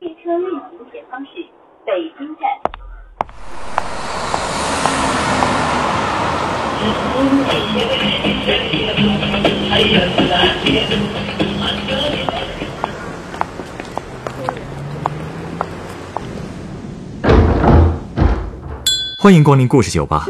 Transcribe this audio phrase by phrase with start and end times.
[0.00, 1.30] 列车运行前方是
[1.84, 2.46] 北京站。
[19.20, 20.26] 欢迎光临故事酒吧。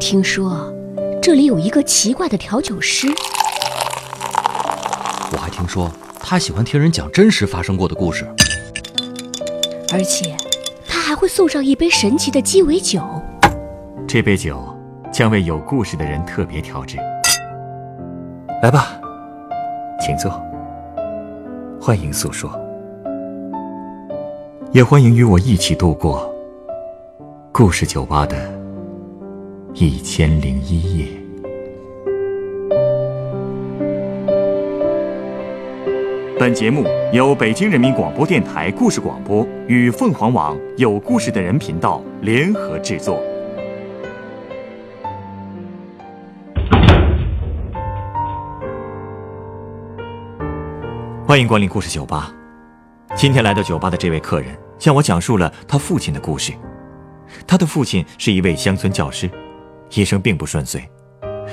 [0.00, 0.74] 听说
[1.22, 3.06] 这里有一个奇怪的调酒师，
[5.32, 5.88] 我还听说
[6.22, 8.24] 他喜欢听人讲真实发生过的故事。
[9.92, 10.34] 而且
[10.88, 13.02] 他还会送上一杯神奇的鸡尾酒。
[14.08, 14.64] 这杯酒
[15.12, 16.96] 将为有故事的人特别调制。
[18.62, 18.98] 来吧，
[20.00, 20.32] 请坐。
[21.78, 22.50] 欢迎诉说，
[24.70, 26.32] 也欢迎与我一起度过
[27.50, 28.36] 故事酒吧的
[29.74, 31.21] 一千零一夜。
[36.42, 43.22] 本节目由北京人民广播电台故事广播与凤凰网有故事的人频道联合制作。
[51.24, 52.34] 欢迎光临故事酒吧。
[53.14, 54.48] 今天来到酒吧的这位客人
[54.80, 56.52] 向我讲述了他父亲的故事。
[57.46, 59.30] 他的父亲是一位乡村教师，
[59.92, 60.82] 一生并不顺遂，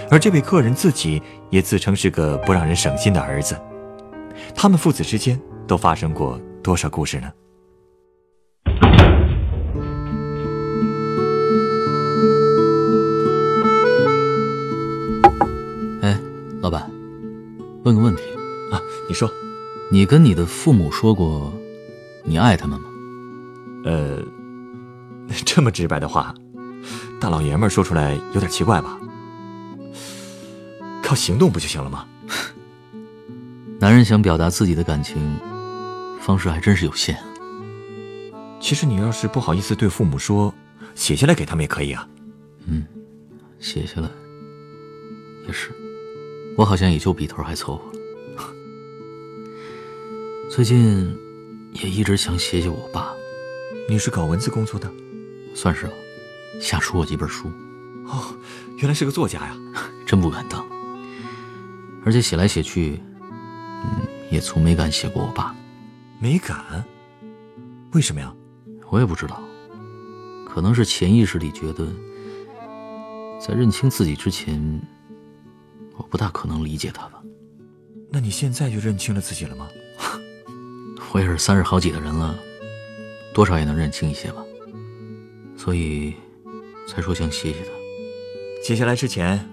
[0.09, 1.21] 而这位客人自己
[1.51, 3.55] 也自称是个不让人省心的儿子。
[4.55, 7.31] 他们父子之间都发生过多少故事呢？
[16.01, 16.17] 哎，
[16.61, 16.89] 老板，
[17.83, 18.21] 问个问题，
[18.71, 19.31] 啊，你说，
[19.91, 21.53] 你跟你的父母说过
[22.23, 22.87] 你爱他们吗？
[23.85, 24.21] 呃，
[25.45, 26.33] 这么直白的话，
[27.19, 28.99] 大老爷们说出来有点奇怪吧？
[31.01, 32.05] 靠行动不就行了吗？
[33.81, 35.15] 男人想表达自己的感情，
[36.19, 37.17] 方式还真是有限。
[38.59, 40.53] 其实你要是不好意思对父母说，
[40.95, 42.05] 写下来给他们也可以啊。
[42.65, 42.85] 嗯，
[43.57, 44.09] 写下来
[45.47, 45.71] 也是，
[46.57, 47.99] 我好像也就笔头还凑合了。
[50.51, 51.17] 最近
[51.71, 53.13] 也一直想写写我爸，
[53.87, 54.91] 你是搞文字工作的？
[55.55, 55.93] 算是吧，
[56.59, 57.49] 瞎出过几本书，
[58.07, 58.35] 哦，
[58.75, 59.57] 原来是个作家呀！
[60.05, 60.67] 真不敢当。
[62.03, 63.01] 而且写来写去，
[63.83, 65.55] 嗯，也从没敢写过我爸。
[66.19, 66.83] 没敢？
[67.91, 68.33] 为什么呀？
[68.89, 69.41] 我也不知道，
[70.47, 71.87] 可能是潜意识里觉得，
[73.39, 74.81] 在认清自己之前，
[75.95, 77.21] 我不大可能理解他吧。
[78.11, 79.67] 那你现在就认清了自己了吗？
[81.13, 82.37] 我也是三十好几的人了，
[83.33, 84.43] 多少也能认清一些吧。
[85.55, 86.15] 所以，
[86.87, 87.69] 才说想写写他。
[88.63, 89.47] 接下来之前，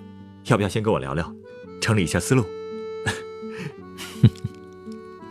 [0.47, 1.35] 要不要先跟我聊聊，
[1.81, 2.45] 整理一下思路？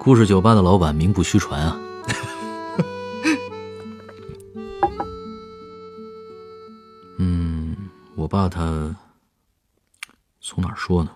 [0.06, 1.80] 故事酒吧的老板名不虚传啊。
[7.18, 7.76] 嗯，
[8.16, 8.96] 我爸他
[10.40, 11.10] 从哪儿说呢？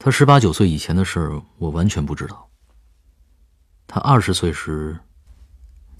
[0.00, 2.50] 他十八九岁以前的事儿，我完全不知道。
[3.86, 4.98] 他二十岁时，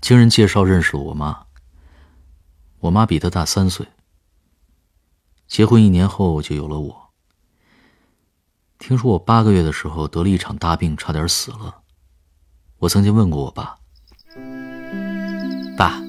[0.00, 1.46] 经人介绍认识了我妈。
[2.80, 3.86] 我妈比他大三岁。
[5.46, 7.03] 结婚一年后就有了我。
[8.86, 11.74] 听说我八个月的时候得了一场大病，差点死了。
[12.80, 13.74] 我曾经问过我爸
[15.74, 16.02] ：“爸，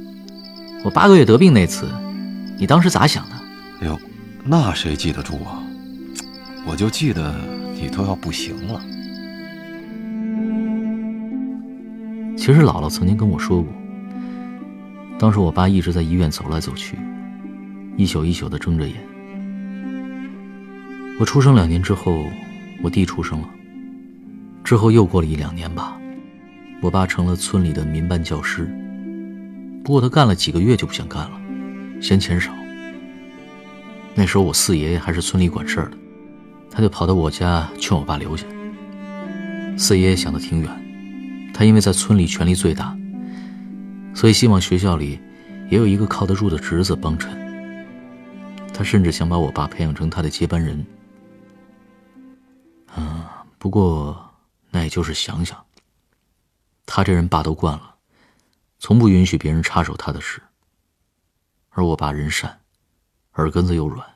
[0.83, 1.87] 我八个月得病那次，
[2.59, 3.35] 你当时咋想的？”
[3.79, 3.97] 哎呦，
[4.43, 5.63] 那谁记得住啊？
[6.67, 7.33] 我就记得
[7.75, 8.81] 你都要不行了。
[12.37, 13.71] 其实姥姥曾经跟我说过，
[15.17, 16.99] 当时我爸一直在医院走来走去，
[17.95, 18.97] 一宿一宿的睁着眼。
[21.21, 22.21] 我出生两年之后，
[22.85, 23.49] 我弟出生了，
[24.63, 25.99] 之后又过了一两年吧，
[26.81, 28.69] 我爸成了村里的民办教师。
[29.83, 31.31] 不过他干了几个月就不想干了，
[31.99, 32.51] 嫌钱少。
[34.13, 35.97] 那时候我四爷爷还是村里管事儿的，
[36.69, 38.45] 他就跑到我家劝我爸留下。
[39.75, 40.69] 四爷爷想的挺远，
[41.55, 42.95] 他因为在村里权力最大，
[44.13, 45.19] 所以希望学校里
[45.71, 47.35] 也有一个靠得住的侄子帮衬。
[48.75, 50.85] 他甚至想把我爸培养成他的接班人。
[53.65, 54.31] 不过
[54.69, 55.65] 那也就是想想。
[56.85, 57.97] 他这人霸道惯了，
[58.77, 60.39] 从不允许别人插手他的事。
[61.69, 62.61] 而我爸人善，
[63.33, 64.07] 耳根子又软，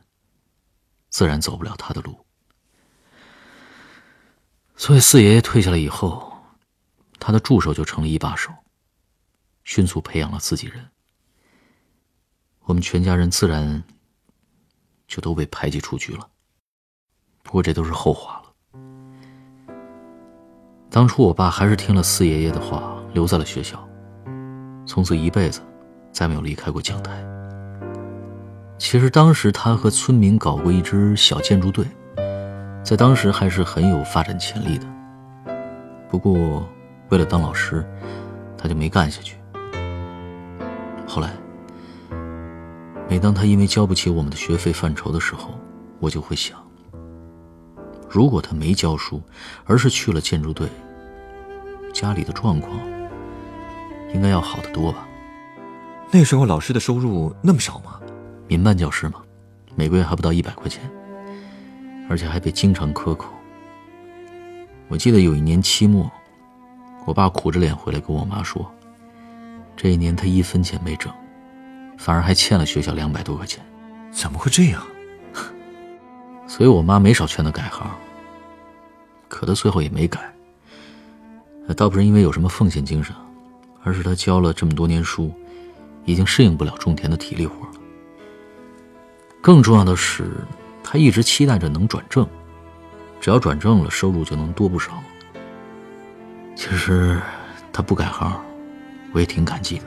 [1.10, 2.24] 自然走不了他的路。
[4.76, 6.32] 所以四爷爷退下来以后，
[7.18, 8.54] 他的助手就成了一把手，
[9.64, 10.92] 迅速培养了自己人。
[12.66, 13.84] 我们全家人自然
[15.08, 16.30] 就都被排挤出局了。
[17.42, 18.49] 不过这都是后话了。
[20.92, 23.78] 当初我爸还是听了四爷爷的话，留在了学校，
[24.88, 25.62] 从此一辈子
[26.12, 27.24] 再没有离开过讲台。
[28.80, 31.86] 其实当时他和村民搞过一支小建筑队，
[32.84, 34.88] 在当时还是很有发展潜力的。
[36.10, 36.68] 不过
[37.10, 37.86] 为了当老师，
[38.58, 39.38] 他就没干下去。
[41.06, 41.34] 后来，
[43.08, 45.54] 每当他因为交不起我们的学费犯愁的时候，
[46.00, 46.58] 我就会想。
[48.10, 49.22] 如果他没教书，
[49.66, 50.68] 而是去了建筑队，
[51.94, 52.80] 家里的状况
[54.14, 55.08] 应该要好得多吧？
[56.12, 58.00] 那时候老师的收入那么少吗？
[58.48, 59.22] 民办教师嘛，
[59.76, 60.82] 每个月还不到一百块钱，
[62.10, 63.30] 而且还被经常克扣。
[64.88, 66.10] 我记得有一年期末，
[67.06, 68.70] 我爸苦着脸回来跟我妈说，
[69.78, 71.14] 这一年他一分钱没挣，
[71.96, 73.64] 反而还欠了学校两百多块钱。
[74.12, 74.84] 怎么会这样？
[76.50, 77.88] 所以我妈没少劝他改行，
[79.28, 80.34] 可他最后也没改。
[81.78, 83.16] 倒不是因为有什么奉献精神，
[83.84, 85.32] 而是他教了这么多年书，
[86.06, 87.74] 已经适应不了种田的体力活了。
[89.40, 90.32] 更重要的是，
[90.84, 92.28] 他一直期待着能转正，
[93.22, 95.04] 只要转正了，收入就能多不少。
[96.56, 97.22] 其实
[97.72, 98.42] 他不改行，
[99.14, 99.86] 我也挺感激的。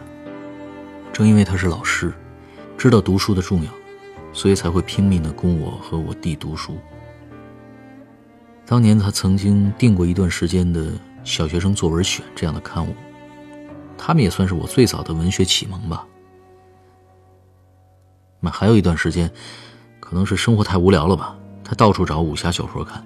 [1.12, 2.14] 正因为他是老师，
[2.78, 3.70] 知道读书的重要。
[4.32, 6.76] 所以才会拼命的供我和我弟读书。
[8.64, 10.92] 当年他曾经订过一段时间的
[11.24, 12.94] 小学生作文选这样的刊物，
[13.98, 16.06] 他们也算是我最早的文学启蒙吧。
[18.40, 19.30] 那还有一段时间，
[20.00, 23.04] 可能是生活太无聊了吧，他到处找武侠小说看，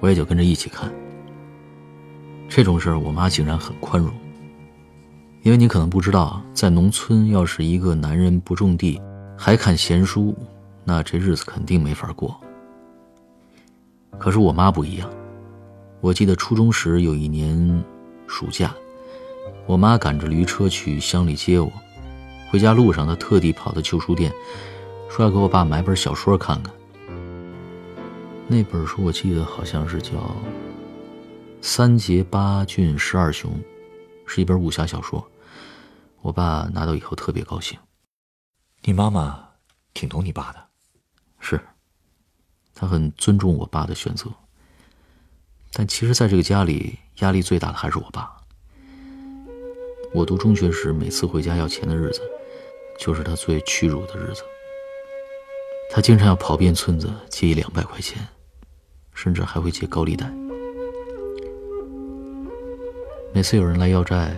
[0.00, 0.92] 我也就跟着一起看。
[2.48, 4.12] 这种事，我妈竟然很宽容，
[5.42, 9.00] 因为你可能不知道，在农村，要是一个男人不种地。
[9.42, 10.36] 还看闲书，
[10.84, 12.38] 那这日子肯定没法过。
[14.18, 15.10] 可是我妈不一样，
[16.02, 17.82] 我记得初中时有一年
[18.26, 18.74] 暑假，
[19.64, 21.72] 我妈赶着驴车去乡里接我，
[22.50, 24.30] 回家路上她特地跑到旧书店，
[25.08, 26.70] 说要给我爸买本小说看看。
[28.46, 30.18] 那本书我记得好像是叫
[31.62, 33.50] 《三杰八俊十二雄》，
[34.26, 35.26] 是一本武侠小说。
[36.20, 37.78] 我爸拿到以后特别高兴。
[38.82, 39.50] 你妈妈
[39.92, 40.68] 挺懂你爸的，
[41.38, 41.60] 是，
[42.74, 44.30] 她很尊重我爸的选择。
[45.72, 48.34] 但其实，在这个家里，压力最大的还是我爸。
[50.12, 52.22] 我读中学时，每次回家要钱的日子，
[52.98, 54.42] 就是他最屈辱的日子。
[55.92, 58.26] 他经常要跑遍村子借一两百块钱，
[59.12, 60.26] 甚至还会借高利贷。
[63.34, 64.34] 每次有人来要债，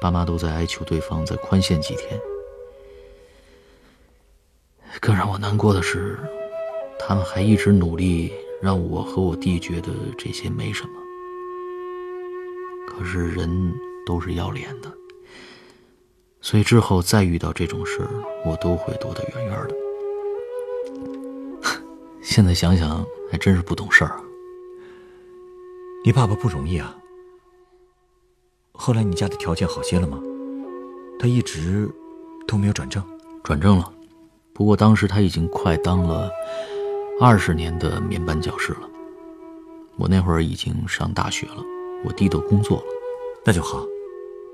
[0.00, 2.18] 爸妈都在哀求对方再宽限几天。
[4.98, 6.18] 更让我难过的是，
[6.98, 10.90] 他们还一直努力让我和我弟觉得这些没什么。
[12.88, 13.72] 可是人
[14.04, 14.92] 都是要脸的，
[16.40, 18.10] 所以之后再遇到这种事儿，
[18.44, 19.74] 我都会躲得远远的。
[22.20, 24.20] 现在想想，还真是不懂事儿啊。
[26.04, 26.96] 你爸爸不容易啊。
[28.72, 30.20] 后来你家的条件好些了吗？
[31.18, 31.88] 他一直
[32.46, 33.02] 都没有转正，
[33.44, 33.92] 转正了。
[34.60, 36.30] 不过当时他已经快当了
[37.18, 38.86] 二十年的民办教师了，
[39.96, 41.64] 我那会儿已经上大学了，
[42.04, 42.84] 我弟都工作了，
[43.42, 43.82] 那就好，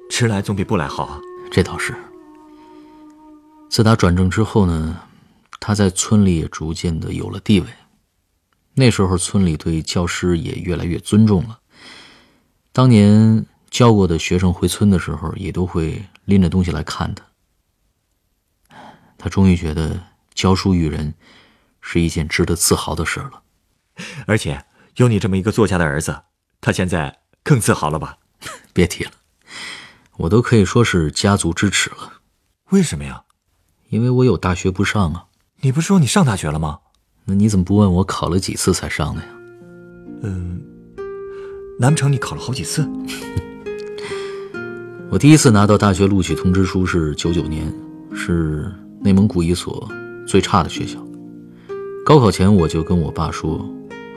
[0.08, 1.20] 迟来总比不来好啊。
[1.50, 1.92] 这倒是。
[3.68, 4.96] 自打转正之后呢，
[5.58, 7.66] 他在村里也逐渐的有了地位，
[8.74, 11.58] 那时候村里对教师也越来越尊重了。
[12.72, 17.24] 当年教过的学生回村的时候，也都会拎着东西来看他。
[19.26, 20.00] 他终于觉得
[20.34, 21.12] 教书育人
[21.80, 23.42] 是一件值得自豪的事了，
[24.24, 24.64] 而且
[24.98, 26.16] 有你这么一个作家的儿子，
[26.60, 28.18] 他现在更自豪了吧？
[28.72, 29.10] 别提了，
[30.18, 32.20] 我都可以说是家族之耻了。
[32.70, 33.24] 为什么呀？
[33.88, 35.26] 因为我有大学不上啊。
[35.62, 36.78] 你不是说你上大学了吗？
[37.24, 39.28] 那你怎么不问我考了几次才上的呀？
[40.22, 40.62] 嗯，
[41.80, 42.88] 难不成你考了好几次？
[45.10, 47.74] 我第一次拿到大学录取通知书是九九年，
[48.14, 48.72] 是。
[49.06, 49.88] 内蒙古一所
[50.26, 50.98] 最差的学校，
[52.04, 53.64] 高考前我就跟我爸说，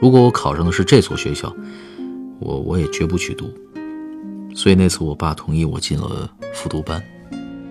[0.00, 1.54] 如果我考上的是这所学校，
[2.40, 3.48] 我我也绝不去读。
[4.52, 7.00] 所以那次我爸同意我进了复读班。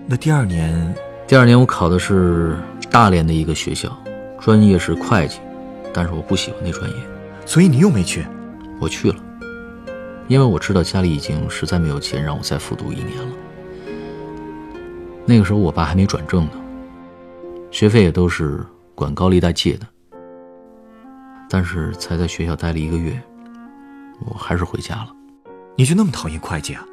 [0.06, 0.94] 那第二年，
[1.28, 2.56] 第二年我考的是
[2.90, 3.94] 大连的一个学校，
[4.40, 5.40] 专业是会计，
[5.92, 6.96] 但是我不喜欢那专业，
[7.44, 8.24] 所以你又没去。
[8.80, 9.16] 我去了，
[10.26, 13.34] 因为我知道家里已经实在没有钱让我再复读一年了。
[15.26, 16.52] 那个时候我爸还没转正呢。
[17.80, 18.62] 学费也都是
[18.94, 19.86] 管高利贷借的，
[21.48, 23.18] 但是才在学校待了一个月，
[24.26, 25.08] 我还是回家了。
[25.78, 26.84] 你就那么讨厌会计啊？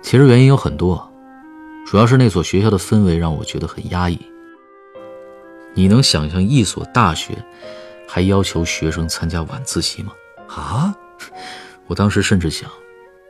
[0.00, 1.10] 其实原因有很多，
[1.84, 4.16] 主要是那所学校的氛围让我觉得很压抑。
[5.74, 7.36] 你能想象一所大学
[8.06, 10.12] 还要求学生参加晚自习吗？
[10.46, 10.94] 啊？
[11.88, 12.70] 我当时甚至想，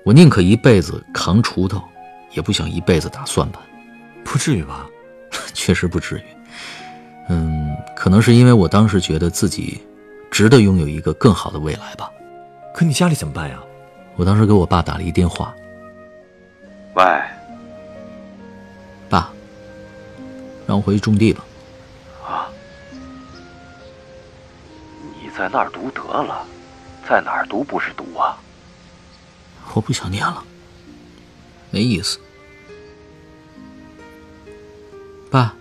[0.04, 1.82] 我宁可一辈子扛锄头，
[2.32, 3.62] 也不想一辈子打算盘。
[4.22, 4.86] 不至于吧？
[5.54, 6.22] 确实不至于。
[8.02, 9.80] 嗯，可能是因为我当时觉得自己
[10.28, 12.10] 值得拥有一个更好的未来吧。
[12.74, 13.62] 可你家里怎么办呀？
[14.16, 15.54] 我当时给我爸打了一电话。
[16.94, 17.04] 喂，
[19.08, 19.32] 爸，
[20.66, 21.44] 让我回去种地吧。
[22.26, 22.50] 啊？
[25.22, 26.44] 你在那儿读得了，
[27.08, 28.36] 在哪儿读不是读啊？
[29.74, 30.42] 我不想念了，
[31.70, 32.18] 没意思。
[35.30, 35.54] 爸。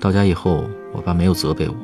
[0.00, 1.74] 到家以后，我爸没有责备我，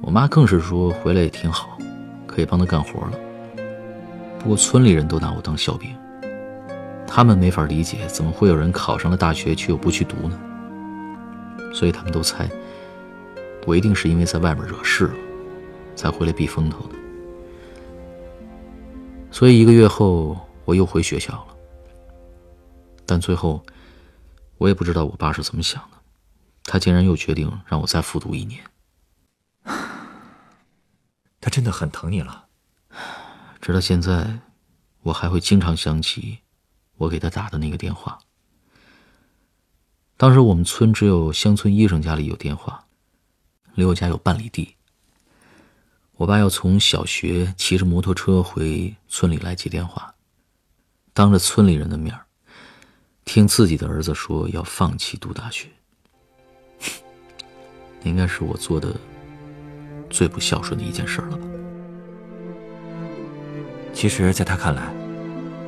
[0.00, 1.78] 我妈更是说回来也挺好，
[2.26, 3.12] 可以帮他干活了。
[4.40, 5.94] 不过村里人都拿我当笑柄，
[7.06, 10.38] 他们没法理解怎么会有人考上了大学却又不去读呢？
[11.72, 12.50] 所以他们都猜
[13.66, 15.14] 我一定是因为在外面惹事了，
[15.94, 16.94] 才回来避风头的。
[19.30, 21.59] 所以一个月后，我又回学校了。
[23.10, 23.66] 但最后，
[24.58, 25.98] 我也不知道我爸是怎么想的，
[26.62, 28.62] 他竟然又决定让我再复读一年。
[31.40, 32.46] 他真的很疼你了。
[33.60, 34.38] 直到现在，
[35.02, 36.38] 我还会经常想起
[36.98, 38.16] 我给他打的那个电话。
[40.16, 42.86] 当时我们村只有乡村医生家里有电话，
[43.74, 44.76] 离我家有半里地。
[46.12, 50.14] 我爸要从小学骑着摩托车回村里来接电话，
[51.12, 52.24] 当着村里人的面儿。
[53.32, 55.68] 听自己的儿子说要放弃读大学，
[58.02, 58.92] 应该是我做的
[60.10, 61.46] 最不孝顺的一件事了吧？
[63.94, 64.92] 其实，在他看来，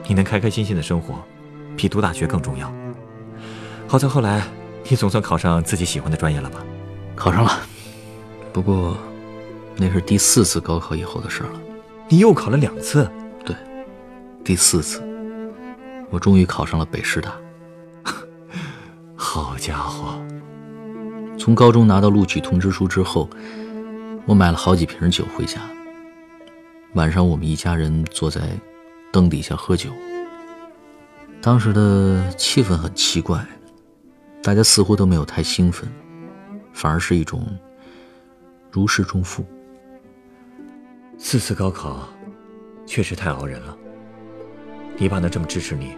[0.08, 1.22] 你能开开心心的生活，
[1.76, 2.68] 比读大学更重要。
[3.86, 4.42] 好在后来，
[4.88, 6.64] 你总算考上自己喜欢的专业了吧？
[7.14, 7.60] 考上了，
[8.52, 8.98] 不过
[9.76, 11.60] 那是第四次高考以后的事了。
[12.08, 13.08] 你又考了两次？
[13.44, 13.54] 对，
[14.42, 15.00] 第四次，
[16.10, 17.32] 我终于考上了北师大。
[19.34, 20.12] 好家伙！
[21.38, 23.30] 从高中拿到录取通知书之后，
[24.26, 25.58] 我买了好几瓶酒回家。
[26.92, 28.42] 晚上，我们一家人坐在
[29.10, 29.88] 灯底下喝酒。
[31.40, 33.42] 当时的气氛很奇怪，
[34.42, 35.90] 大家似乎都没有太兴奋，
[36.74, 37.58] 反而是一种
[38.70, 39.42] 如释重负。
[41.16, 42.06] 四次高考，
[42.84, 43.74] 确实太熬人了。
[44.98, 45.96] 你爸能这么支持你，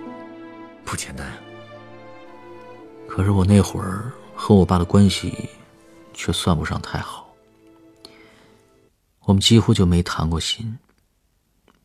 [0.85, 1.35] 不简单啊。
[3.15, 5.49] 可是我那会儿和我爸的关系，
[6.13, 7.33] 却算不上太好。
[9.21, 10.77] 我们几乎就没谈过心。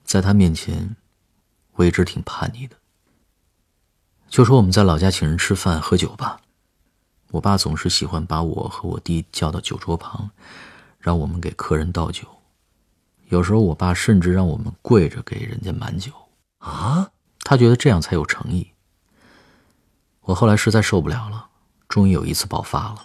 [0.03, 0.95] 在他面前，
[1.73, 2.75] 我一直挺叛逆的。
[4.27, 6.41] 就说我们在老家请人吃饭喝酒吧，
[7.29, 10.31] 我爸总是喜欢把我和我弟叫到酒桌旁，
[10.97, 12.23] 让我们给客人倒酒。
[13.27, 16.11] 有时候我爸甚至让我们跪着给人家满酒
[16.57, 18.67] 啊，他觉得这样才有诚意。
[20.29, 21.43] 我后来实在受不了了，
[21.87, 22.97] 终于有一次爆发了。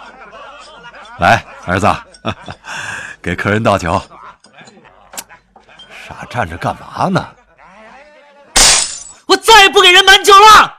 [1.18, 1.88] 来，儿子，
[3.22, 3.98] 给客人倒酒。
[6.06, 7.34] 傻站着干嘛呢？
[9.26, 10.76] 我再也不给人满酒了。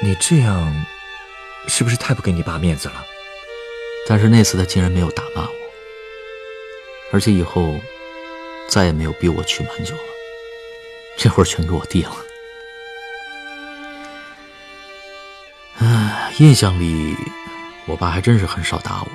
[0.00, 0.86] 你这样，
[1.66, 3.04] 是不是太不给你爸面子了？
[4.06, 5.50] 但是那次他竟然没有打骂我，
[7.12, 7.74] 而且以后
[8.68, 10.15] 再也没有逼我去满酒了。
[11.16, 12.16] 这会儿全给我弟了。
[15.78, 17.16] 唉，印象里，
[17.86, 19.08] 我爸还真是很少打我，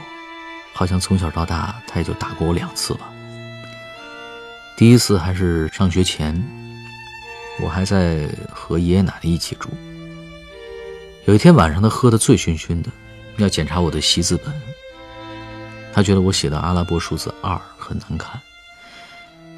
[0.74, 3.10] 好像从小到大他也就打过我两次吧。
[4.78, 6.44] 第一次还是上学前，
[7.62, 9.70] 我还在和爷爷奶奶一起住。
[11.26, 12.90] 有一天晚上，他喝得醉醺醺的，
[13.38, 14.52] 要检查我的习字本。
[15.94, 18.42] 他觉得我写的阿拉伯数字二很难看，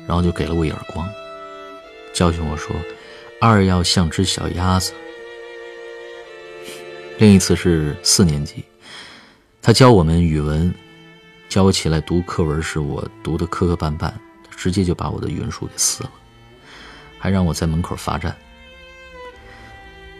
[0.08, 1.08] 然后就给了我一耳光。
[2.14, 2.76] 教训我说
[3.42, 4.94] ：“二要像只小鸭子。”
[7.18, 8.64] 另一次是四年级，
[9.62, 10.74] 他教我们语文，
[11.50, 14.12] 教我起来读课文时，我读的磕磕绊绊，
[14.52, 16.12] 直接就把我的语文书给撕了，
[17.18, 18.36] 还让我在门口罚站。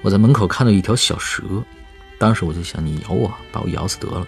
[0.02, 1.44] 我在门口看到一条小蛇，
[2.18, 4.28] 当时我就想：你咬我，把我咬死得了，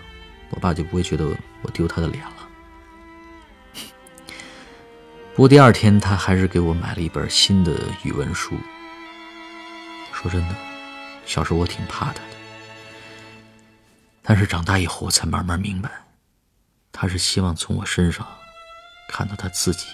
[0.51, 1.25] 我爸就不会觉得
[1.61, 2.34] 我丢他的脸了。
[5.35, 7.73] 不过第二天，他还是给我买了一本新的
[8.03, 8.57] 语文书。
[10.13, 10.55] 说真的，
[11.25, 12.21] 小时候我挺怕他的，
[14.21, 15.91] 但是长大以后，我才慢慢明白，
[16.93, 18.25] 他是希望从我身上
[19.09, 19.87] 看到他自己，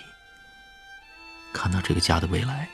[1.51, 2.69] 看到这个家的未来。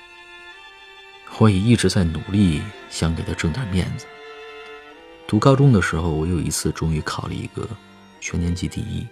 [1.38, 4.06] 我也一直在努力，想给他挣点面子。
[5.26, 7.66] 读高中的时候，我有一次终于考了一个
[8.20, 9.08] 全年级第一。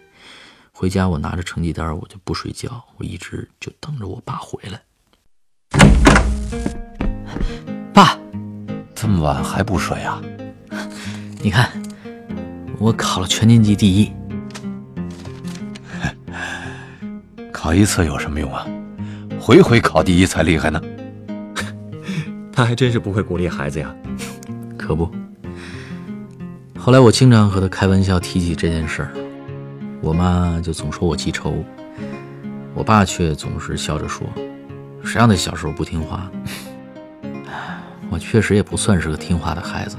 [0.77, 4.81] 回家，我拿着成绩单，我就不睡觉，我一直就等着我爸回来。
[7.93, 8.19] 爸，
[8.93, 10.21] 这么晚还不睡啊？
[11.41, 11.71] 你看，
[12.77, 14.11] 我考了全年级第一。
[17.53, 18.67] 考一次有什么用啊？
[19.39, 20.81] 回回考第一才厉害呢。
[22.51, 23.95] 他还真是不会鼓励孩子呀。
[24.77, 25.09] 可不。
[26.77, 29.24] 后来我经常和他开玩笑提起这件事儿。
[30.05, 31.65] 我妈就总说我记仇，
[32.75, 34.27] 我爸却总是笑着说
[35.03, 36.31] ：“谁让他小时候不听话？”
[38.11, 39.97] 我确实也不算是个听话的孩子，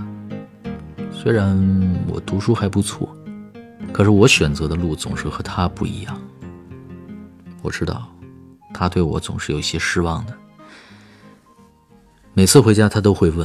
[1.12, 1.58] 虽然
[2.06, 3.12] 我读书还不错，
[3.92, 6.16] 可是我选择的路总是和他不一样。
[7.60, 8.06] 我知道，
[8.72, 10.32] 他对我总是有些失望的。
[12.32, 13.44] 每次回家，他都会问：“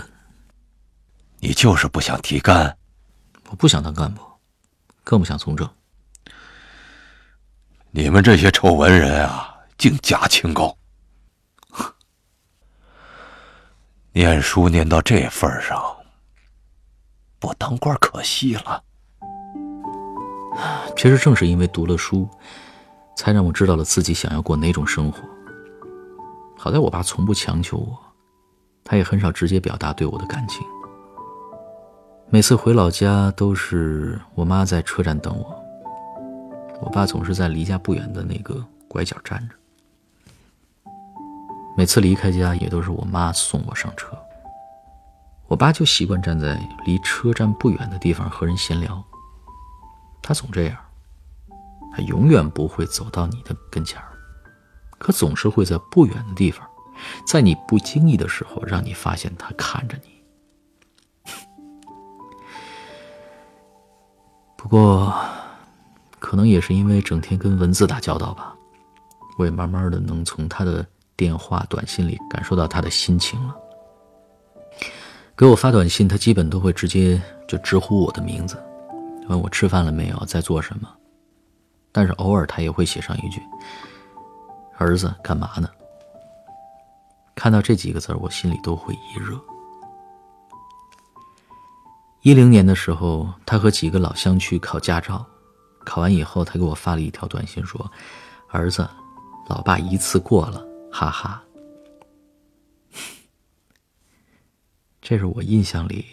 [1.42, 2.78] 你就是不想提干？”
[3.50, 4.22] 我不想当干部，
[5.04, 5.68] 更不想从政。
[7.94, 10.74] 你们这些臭文人啊，竟假清高！
[14.14, 15.78] 念书念到这份上，
[17.38, 18.82] 不当官可惜了。
[20.96, 22.30] 其实正是因为读了书，
[23.18, 25.20] 才让我知道了自己想要过哪种生活。
[26.58, 28.00] 好在我爸从不强求我，
[28.86, 30.66] 他也很少直接表达对我的感情。
[32.30, 35.61] 每次回老家，都是我妈在车站等我。
[36.82, 39.56] 我爸总是在离家不远的那个拐角站着，
[41.78, 44.18] 每次离开家也都是我妈送我上车。
[45.48, 49.02] 我爸就习惯站在离车站不远的地方和人闲聊。
[50.24, 50.78] 他总这样，
[51.94, 54.12] 他永远不会走到你的跟前儿，
[54.98, 56.68] 可总是会在不远的地方，
[57.28, 60.24] 在你不经意的时候让你发现他看着你。
[64.58, 65.14] 不过。
[66.22, 68.56] 可能也是因为整天跟文字打交道吧，
[69.38, 70.86] 我也慢慢的能从他的
[71.18, 73.56] 电话、短信里感受到他的心情了。
[75.36, 78.56] 给我发短信，他基本都会直接就直呼我的名字，
[79.28, 80.88] 问我吃饭了没有，在做什么。
[81.92, 83.42] 但是偶尔他也会写上一句
[84.78, 85.68] ：“儿子，干嘛呢？”
[87.34, 89.42] 看到这几个字，我心里都会一热。
[92.22, 95.26] 一零年的时候，他和几个老乡去考驾照。
[95.84, 97.92] 考完以后，他给我发了一条短信说
[98.50, 98.90] ：“儿子，
[99.48, 101.44] 老爸一次过了，哈哈。
[105.02, 106.06] ”这是我印象里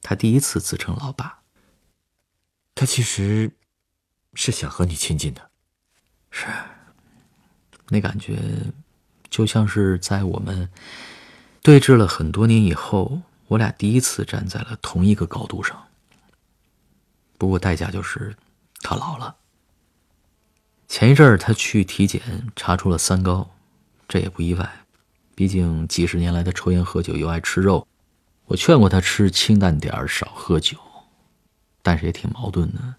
[0.00, 1.40] 他第一次自称老爸。
[2.74, 3.50] 他其实
[4.34, 5.50] 是想和你亲近的，
[6.30, 6.46] 是。
[7.88, 8.38] 那感觉
[9.28, 10.70] 就像是在我们
[11.62, 15.88] 对峙了很多年以后，我俩第一次站在了同一个高度上。
[17.36, 18.36] 不过代价就是。
[18.80, 19.36] 他老了。
[20.86, 23.50] 前一阵儿他去体检，查出了三高，
[24.08, 24.84] 这也不意外，
[25.34, 27.86] 毕竟几十年来他抽烟喝酒又爱吃肉。
[28.46, 30.78] 我劝过他吃清淡点儿，少喝酒，
[31.82, 32.94] 但是也挺矛盾的。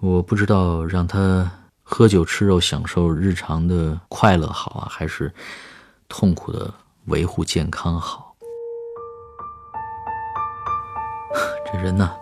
[0.00, 1.50] 我不知道让他
[1.82, 5.32] 喝酒吃肉享受日常的快乐好啊，还是
[6.08, 6.72] 痛苦的
[7.06, 8.36] 维护健康好。
[11.72, 12.14] 这人呢？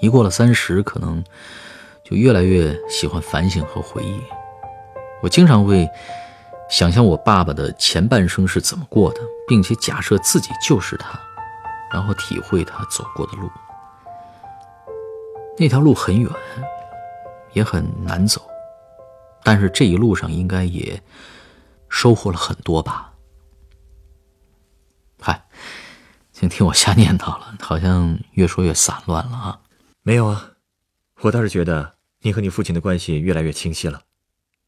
[0.00, 1.22] 一过了三十，可能
[2.04, 4.20] 就越来越喜欢反省和回忆。
[5.22, 5.88] 我经常会
[6.68, 11.18] 想象我爸爸的前半生是怎么过的，并且假设自己就是他，
[11.92, 13.50] 然后体会他走过的路。
[15.58, 16.30] 那条路很远，
[17.54, 18.42] 也很难走，
[19.42, 21.02] 但是这一路上应该也
[21.88, 23.14] 收获了很多吧。
[25.18, 25.46] 嗨，
[26.30, 29.60] 请听我瞎念叨了，好像越说越散乱了啊。
[30.06, 30.52] 没有啊，
[31.22, 34.02] 我倒是觉得你和你父亲的关系越来越清晰了。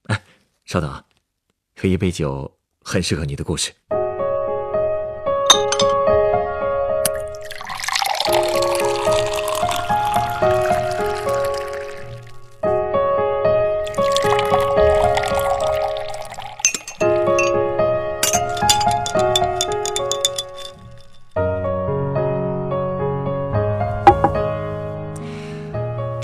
[0.09, 0.25] 哎，
[0.65, 1.05] 稍等啊，
[1.77, 3.73] 喝一杯酒很适合你的故事。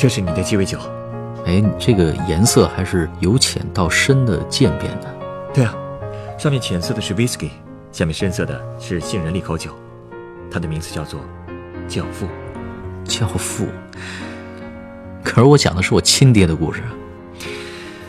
[0.05, 0.79] 这是你的鸡尾酒，
[1.47, 5.11] 哎，你这个颜色还是由浅到深的渐变的。
[5.55, 5.75] 对啊，
[6.38, 7.49] 上面浅色的是 whisky，
[7.90, 9.75] 下面深色的是杏仁利口酒，
[10.51, 11.19] 它的名字叫做
[11.88, 12.27] 《教父》。
[13.09, 13.67] 教父。
[15.25, 16.83] 可是我讲的是我亲爹的故事。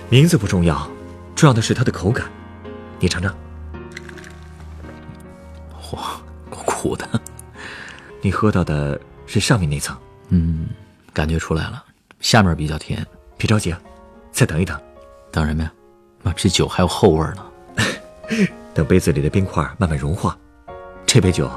[0.10, 0.76] 名字不重要，
[1.34, 2.26] 重要的是它的口感。
[3.00, 3.34] 你尝尝。
[5.94, 7.08] 哇，够苦的。
[8.20, 9.96] 你喝到的是上面那层。
[10.28, 10.68] 嗯，
[11.14, 11.85] 感觉出来了，
[12.26, 13.06] 下面比较甜。
[13.38, 13.80] 别着急啊，
[14.32, 14.76] 再等一等。
[15.32, 15.72] 等什么呀？
[16.24, 17.46] 啊，这酒还有后味呢。
[18.74, 20.36] 等杯子里的冰块慢慢融化。
[21.06, 21.48] 这杯酒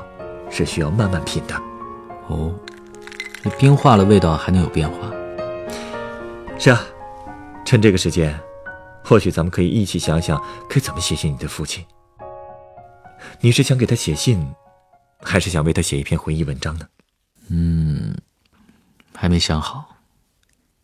[0.50, 1.54] 是需要慢慢品的。
[2.26, 2.54] 哦，
[3.42, 5.10] 那冰化了，味道还能有变化？
[6.58, 6.84] 是啊，
[7.64, 8.38] 趁这个时间，
[9.02, 11.82] 或许咱们可以一起想想该怎么写信你的父亲。
[13.40, 14.46] 你是想给他写信，
[15.22, 16.86] 还是想为他写一篇回忆文章呢？
[17.48, 18.14] 嗯，
[19.14, 19.94] 还没想好。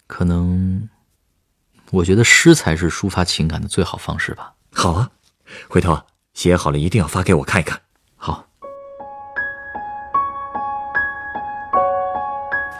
[0.06, 0.88] 可能，
[1.90, 4.52] 我觉得诗才是抒发情感的最好方式吧。
[4.72, 5.10] 好啊，
[5.68, 5.98] 回头
[6.34, 7.80] 写好了一定要发给我看一看。
[8.16, 8.46] 好，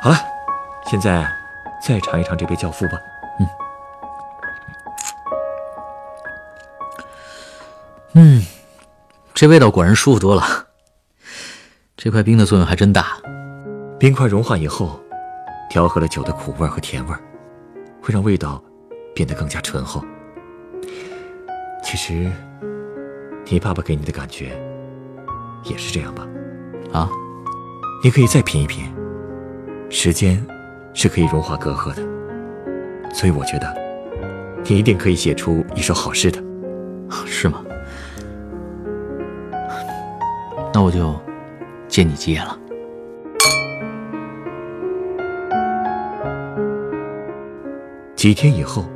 [0.01, 0.17] 好了，
[0.87, 1.27] 现在
[1.83, 2.99] 再尝一尝这杯教父吧。
[3.41, 3.49] 嗯，
[8.13, 8.47] 嗯，
[9.33, 10.67] 这味道果然舒服多了。
[11.97, 13.17] 这块冰的作用还真大，
[13.99, 15.01] 冰块融化以后。
[15.75, 17.13] 调和了酒的苦味和甜味，
[18.01, 18.63] 会让味道
[19.13, 20.05] 变得更加醇厚。
[21.83, 22.31] 其实，
[23.47, 24.57] 你爸爸给你的感觉
[25.65, 26.25] 也是这样吧？
[26.93, 27.11] 啊，
[28.05, 28.85] 你可以再品一品。
[29.91, 30.47] 时间
[30.93, 32.03] 是可以融化隔阂的，
[33.13, 33.77] 所以我觉得
[34.63, 36.41] 你一定可以写出一首好诗的。
[37.27, 37.65] 是吗？
[40.73, 41.21] 那我就
[41.89, 42.57] 借你吉言了。
[48.25, 48.87] 几天以后，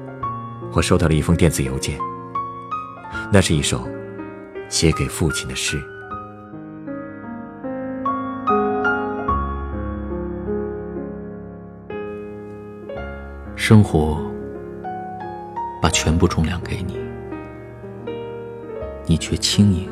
[0.73, 1.99] 我收到了一封电子邮件。
[3.31, 3.87] 那是一首
[4.71, 5.79] 写给父亲的诗。
[13.55, 14.19] 生活
[15.83, 16.99] 把全部重量给你，
[19.05, 19.91] 你却轻盈。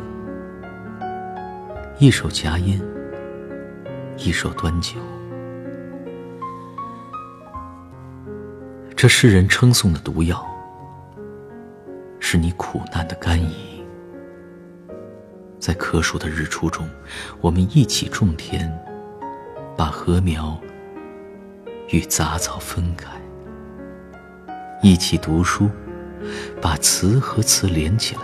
[1.98, 2.80] 一手夹烟，
[4.16, 4.96] 一手端酒。
[8.96, 10.42] 这世人称颂的毒药，
[12.18, 13.52] 是你苦难的甘饴。
[15.60, 16.88] 在可数的日出中，
[17.42, 18.72] 我们一起种田，
[19.76, 20.58] 把禾苗
[21.90, 23.10] 与杂草分开；
[24.82, 25.68] 一起读书，
[26.62, 28.22] 把词和词连起来。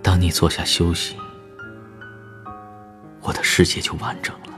[0.00, 1.16] 当你坐下休息，
[3.20, 4.53] 我的世界就完整了。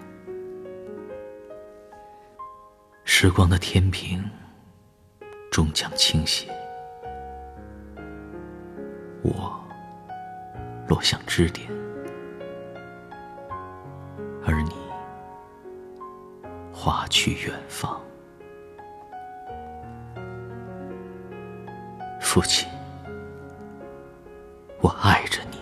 [3.18, 4.22] 时光的天平
[5.50, 6.46] 终将倾斜，
[9.22, 9.58] 我
[10.86, 11.66] 落向支点，
[14.44, 14.72] 而你
[16.70, 17.98] 划去远方。
[22.20, 22.68] 父亲，
[24.82, 25.58] 我爱着你，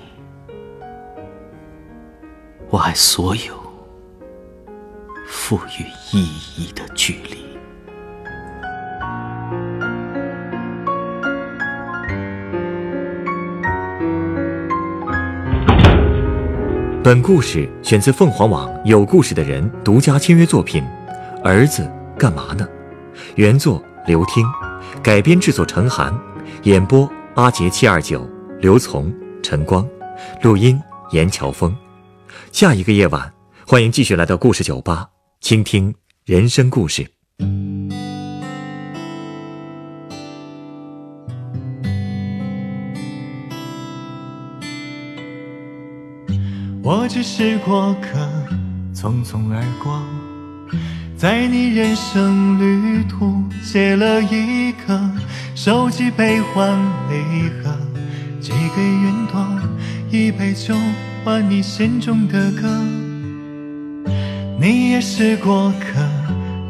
[2.68, 3.54] 我爱所有
[5.24, 7.43] 赋予意义的距离。
[17.04, 20.82] 本故事选自凤凰网有故事的人独家签约作品，
[21.42, 21.86] 《儿子
[22.18, 22.66] 干嘛呢》，
[23.34, 24.42] 原作刘听，
[25.02, 26.18] 改编制作陈寒，
[26.62, 28.26] 演播阿杰七二九，
[28.58, 29.86] 刘从，陈光，
[30.40, 31.76] 录音严乔峰。
[32.52, 33.30] 下一个夜晚，
[33.66, 35.10] 欢迎继续来到故事酒吧，
[35.42, 37.13] 倾听人生故事。
[46.86, 48.18] 我只是过客，
[48.94, 50.02] 匆匆而过，
[51.16, 55.00] 在你人生旅途写了一个
[55.54, 57.74] 手机悲欢离合，
[58.38, 59.42] 寄给云朵
[60.10, 60.74] 一杯酒，
[61.24, 62.68] 换你心中的歌。
[64.60, 66.00] 你也是过客，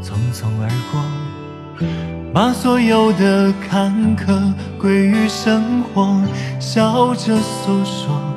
[0.00, 1.85] 匆匆而过，
[2.33, 6.22] 把所有的坎坷归于生活，
[6.61, 8.34] 笑着诉说。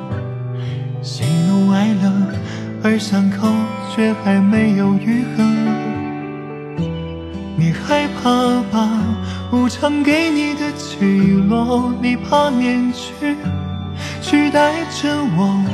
[2.82, 3.48] 而伤口
[3.94, 5.44] 却还没有愈合。
[7.56, 8.88] 你害怕把
[9.52, 13.36] 无常给你的起落，你怕面具
[14.22, 15.64] 取代着我。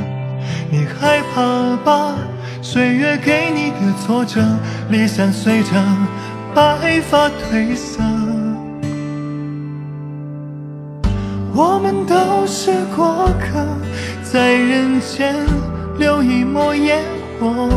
[0.71, 2.15] 你害怕把
[2.61, 4.41] 岁月给你的挫折，
[4.89, 5.71] 理想随着
[6.55, 8.01] 白发褪色。
[11.53, 13.63] 我们都是过客，
[14.23, 15.35] 在人间
[15.97, 17.01] 留一抹烟
[17.39, 17.69] 火，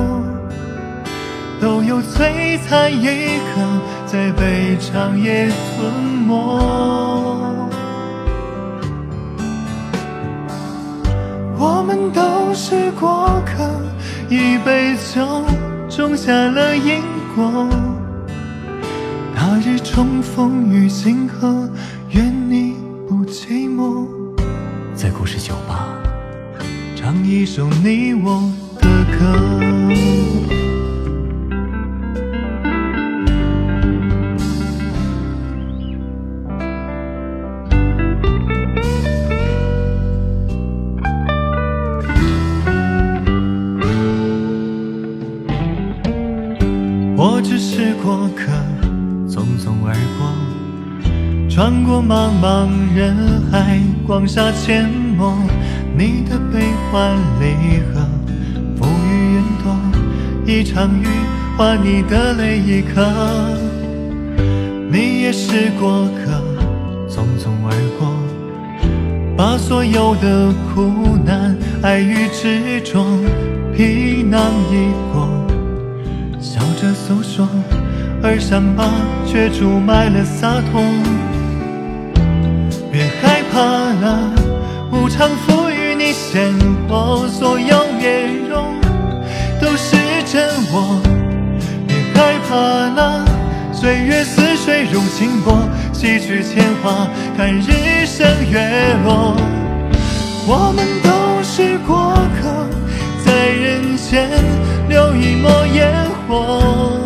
[1.61, 3.61] 都有璀璨一刻，
[4.07, 5.93] 在被长夜吞
[6.27, 6.35] 没。
[11.61, 13.69] 我们都是过客，
[14.29, 15.43] 一杯酒
[15.89, 17.03] 种下了因
[17.35, 17.69] 果。
[19.35, 21.69] 那日重逢于星河，
[22.11, 22.77] 愿你
[23.09, 24.07] 不寂寞。
[24.95, 25.89] 在故事酒吧，
[27.11, 28.87] 唱一首你我的
[29.19, 29.25] 歌。
[47.17, 48.53] 我只是过客，
[49.27, 50.29] 匆匆而过，
[51.49, 53.17] 穿过茫茫人
[53.51, 55.48] 海，广厦阡陌。
[55.99, 56.61] 你的悲
[56.93, 58.07] 欢离合，
[58.77, 59.77] 浮于云朵，
[60.47, 61.07] 一场雨
[61.57, 63.05] 换你的泪一颗。
[64.89, 66.41] 你也是过客，
[67.09, 68.15] 匆匆而过，
[69.37, 73.05] 把所有的苦难、爱与执着，
[73.77, 75.29] 皮囊一过。
[76.41, 77.49] 笑着诉说，
[78.23, 78.89] 而伤疤
[79.27, 80.81] 却注满了洒脱。
[82.93, 84.33] 别害怕了，
[84.93, 85.68] 无常赋予
[86.09, 86.55] 你鲜
[86.89, 88.81] 活，所有面容
[89.61, 89.95] 都是
[90.25, 91.03] 真我。
[91.87, 93.27] 别害怕了，
[93.75, 99.37] 岁月似水如清波，洗去铅华，看日升月落。
[100.47, 102.67] 我们都是过客，
[103.23, 104.31] 在人间
[104.89, 105.93] 留一抹烟
[106.27, 107.03] 火，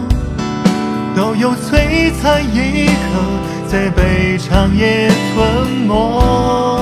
[1.16, 2.92] 都有璀璨一刻，
[3.66, 6.81] 在被长夜吞没。